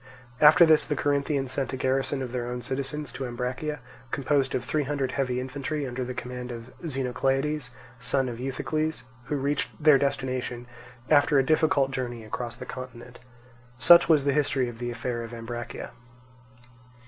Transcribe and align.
After 0.39 0.65
this 0.65 0.83
the 0.83 0.95
Corinthians 0.95 1.51
sent 1.51 1.73
a 1.73 1.77
garrison 1.77 2.23
of 2.23 2.31
their 2.31 2.47
own 2.47 2.63
citizens 2.63 3.11
to 3.11 3.27
Ambracia, 3.27 3.81
composed 4.09 4.55
of 4.55 4.65
three 4.65 4.81
hundred 4.85 5.11
heavy 5.11 5.39
infantry, 5.39 5.85
under 5.85 6.03
the 6.03 6.15
command 6.15 6.49
of 6.51 6.73
Xenocleides, 6.83 7.69
son 7.99 8.27
of 8.27 8.39
Euthycles, 8.39 9.03
who 9.25 9.35
reached 9.35 9.69
their 9.83 9.99
destination 9.99 10.65
after 11.11 11.37
a 11.37 11.45
difficult 11.45 11.91
journey 11.91 12.23
across 12.23 12.55
the 12.55 12.65
continent. 12.65 13.19
Such 13.77 14.09
was 14.09 14.25
the 14.25 14.33
history 14.33 14.67
of 14.67 14.79
the 14.79 14.89
affair 14.89 15.21
of 15.21 15.35
Ambracia. 15.35 15.91